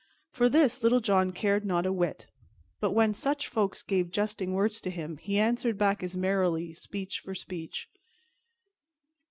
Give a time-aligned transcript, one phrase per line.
[0.31, 2.25] For this Little John cared not a whit,
[2.79, 7.19] but when such folks gave jesting words to him he answered back as merrily, speech
[7.19, 7.87] for speech.